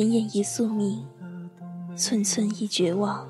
[0.00, 1.04] 奄奄一宿命，
[1.94, 3.28] 寸寸一绝望，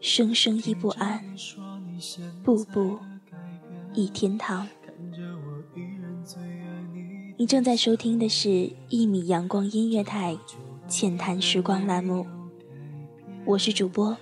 [0.00, 1.24] 生生一不安，
[2.44, 2.96] 步步
[3.92, 4.68] 一天堂。
[7.36, 8.48] 你正在收听的是
[8.88, 10.34] 《一米阳光音乐台》
[10.86, 12.24] 浅谈时光栏目，
[13.44, 14.16] 我是主播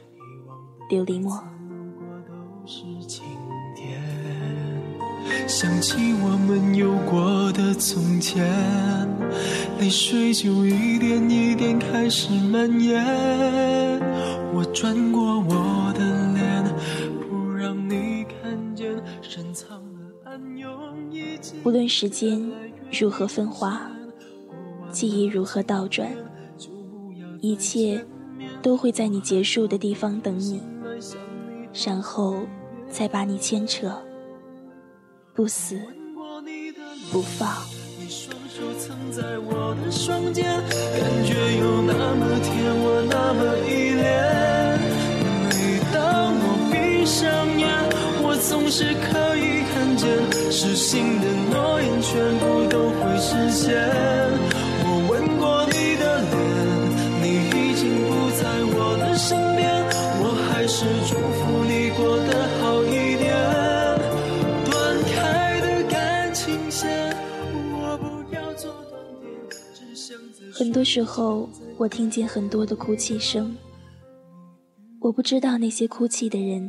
[0.88, 1.44] 琉璃墨。
[5.50, 8.46] 想起我们有过的从前，
[9.80, 13.04] 泪水就一点一点开始蔓延。
[14.54, 16.64] 我转过我的脸，
[17.28, 20.70] 不让你看见深藏的暗涌。
[21.64, 22.40] 无论时间
[22.92, 23.90] 如何分化，
[24.92, 26.08] 记忆如何倒转，
[27.40, 28.06] 一切
[28.62, 30.62] 都会在你结束的地方等你，
[31.84, 32.36] 然后
[32.88, 34.00] 再把你牵扯。
[35.34, 35.78] 不死
[37.10, 37.48] 不放。
[37.98, 40.44] 你双手曾在我的双肩，
[40.98, 41.49] 感觉
[70.92, 73.56] 时候，我听见很多的哭泣声，
[74.98, 76.68] 我不知道那些哭泣的人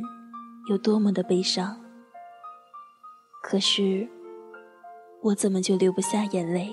[0.70, 1.76] 有多么的悲伤，
[3.42, 4.08] 可是
[5.22, 6.72] 我怎么就流不下眼泪？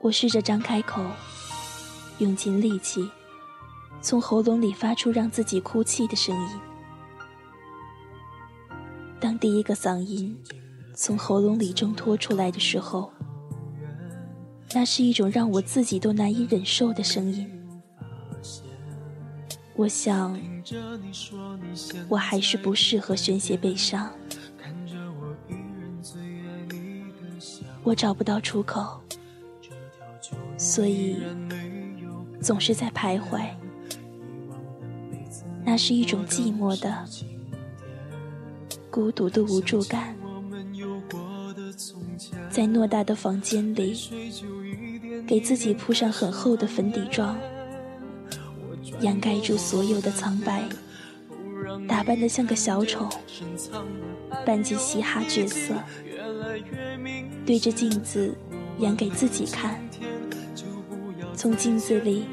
[0.00, 1.02] 我试着张开口，
[2.16, 3.10] 用尽力气，
[4.00, 6.60] 从喉咙里发出让自己哭泣的声音。
[9.20, 10.34] 当第一个嗓音
[10.94, 13.12] 从喉咙里挣脱出来的时候，
[14.74, 17.50] 那是一种让我自己都难以忍受的声音。
[19.74, 20.38] 我想，
[22.08, 24.12] 我还是不适合宣泄悲伤。
[27.84, 29.00] 我找不到出口，
[30.58, 31.16] 所以
[32.40, 33.48] 总是在徘徊。
[35.64, 37.04] 那是一种寂寞的、
[38.90, 40.17] 孤独的无助感。
[42.58, 43.96] 在偌大的房间里，
[45.28, 47.38] 给自己铺上很厚的粉底妆，
[48.98, 50.64] 掩盖住所有的苍白，
[51.86, 53.08] 打扮得像个小丑，
[54.44, 55.72] 扮起嘻哈角色，
[57.46, 58.36] 对着镜子
[58.80, 59.80] 演给自己看，
[61.36, 62.24] 从镜子里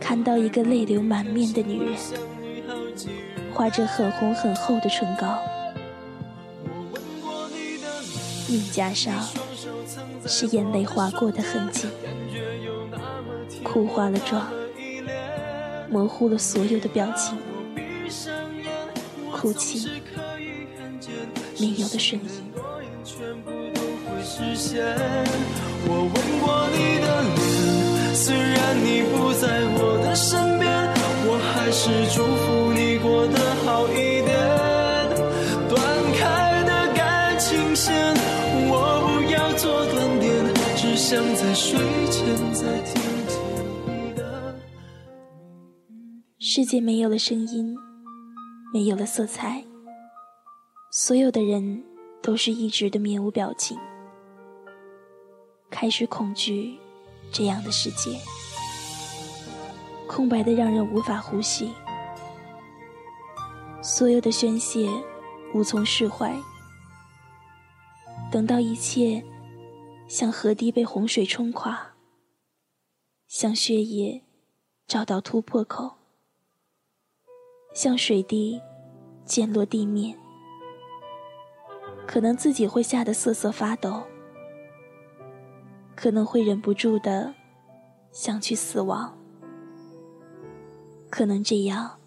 [0.00, 1.94] 看到一个泪流满面的女人，
[3.54, 5.38] 画着很红很厚的唇膏。
[8.48, 9.14] 脸颊上
[10.26, 11.88] 是眼泪划过的痕迹，
[13.62, 14.46] 哭花了妆，
[15.90, 17.36] 模糊了所有的表情，
[19.32, 19.88] 哭泣
[21.58, 22.28] 没有了声音。
[25.84, 30.70] 我吻过你的脸，虽然你不在我的身边，
[31.26, 34.30] 我还是祝福你过得好一点。
[35.68, 35.74] 断
[36.14, 38.14] 开的感情线，
[38.68, 38.91] 我，
[40.92, 41.78] 只想在睡
[42.10, 43.40] 前再听见
[43.86, 44.54] 你的。
[46.38, 47.74] 世界没有了声音，
[48.74, 49.64] 没有了色彩，
[50.90, 51.82] 所有的人
[52.20, 53.78] 都是一直的面无表情。
[55.70, 56.76] 开始恐惧
[57.32, 58.18] 这样的世界，
[60.06, 61.72] 空白的让人无法呼吸，
[63.80, 64.90] 所有的宣泄
[65.54, 66.36] 无从释怀。
[68.30, 69.24] 等到一切
[70.12, 71.94] 像河堤被洪水冲垮，
[73.28, 74.22] 像血液
[74.86, 75.90] 找到突破口，
[77.72, 78.60] 像水滴
[79.24, 80.14] 溅落地面，
[82.06, 84.02] 可能自己会吓得瑟瑟发抖，
[85.96, 87.34] 可能会忍不住的
[88.10, 89.16] 想去死亡，
[91.08, 91.98] 可能这样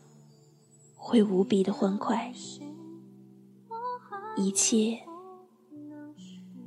[0.96, 2.32] 会无比的欢快，
[4.38, 5.02] 一切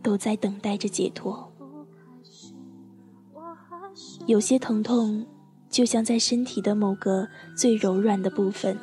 [0.08, 1.52] 都在等待着解脱。
[4.26, 5.26] 有些疼痛，
[5.68, 8.78] 就像在身体的某个最柔软的部分，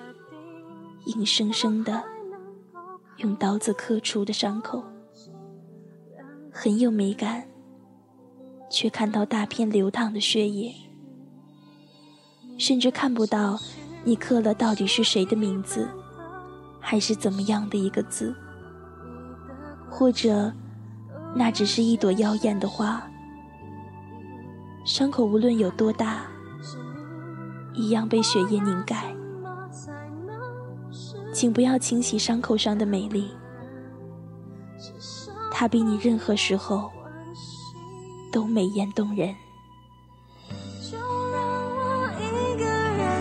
[1.08, 2.04] 硬生生的。
[3.18, 4.84] 用刀子刻出的伤口
[6.52, 7.48] 很有美感，
[8.70, 10.76] 却看到大片流淌的血液，
[12.60, 13.60] 甚至看不到
[14.04, 15.90] 你刻了到底是谁的名字，
[16.80, 18.36] 还是怎么样的一个字，
[19.90, 20.54] 或者
[21.36, 23.04] 那只是一朵妖艳的花。
[24.86, 26.22] 伤口无论有多大，
[27.74, 29.14] 一样被血液凝盖。
[31.34, 33.30] 请不要清洗伤口上的美丽，
[35.52, 36.90] 它比你任何时候
[38.32, 39.36] 都美艳动人。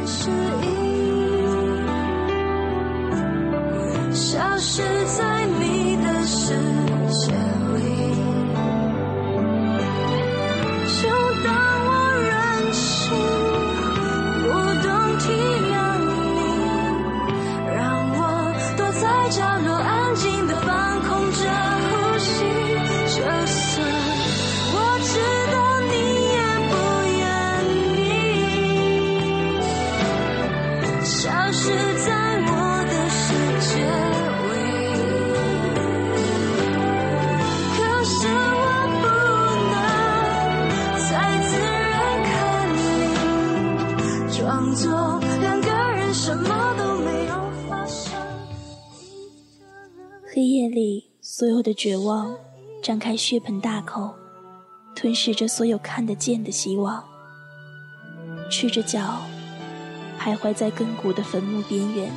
[0.06, 0.30] 消
[51.44, 52.34] 所有的绝望，
[52.82, 54.14] 张开血盆大口，
[54.96, 57.04] 吞噬着所有看得见的希望。
[58.50, 59.20] 赤着脚，
[60.18, 62.10] 徘徊在亘古的坟墓边缘。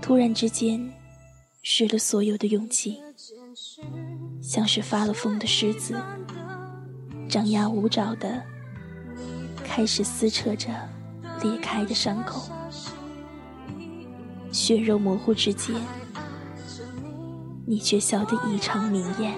[0.00, 0.90] 突然之间，
[1.60, 2.98] 失了所有的勇气，
[4.40, 5.94] 像是发了疯的狮子，
[7.28, 8.42] 张牙舞爪的
[9.62, 10.70] 开始撕扯着
[11.42, 12.50] 裂开的伤口，
[14.50, 15.76] 血肉模糊之间。
[17.66, 19.34] 你却笑得异常明艳。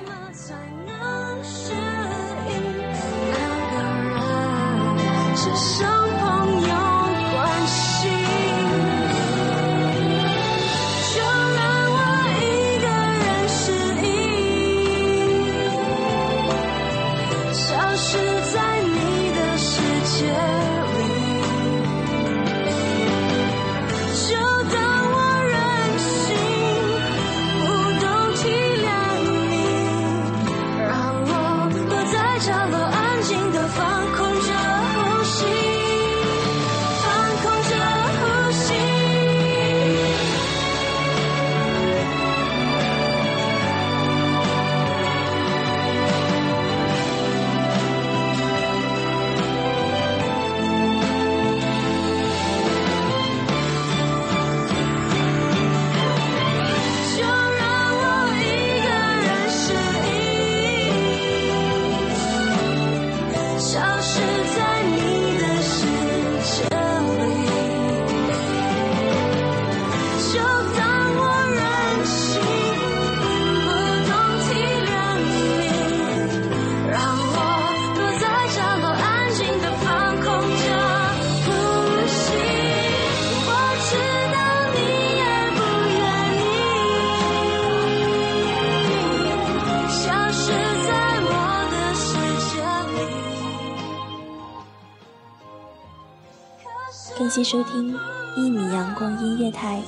[97.37, 97.95] 谢收听
[98.35, 99.83] 一米阳光音乐台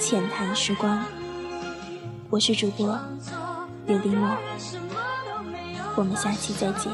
[0.00, 1.00] 浅谈时光，
[2.28, 2.98] 我是主播
[3.86, 4.28] 刘丽墨，
[5.94, 6.90] 我们下期再见。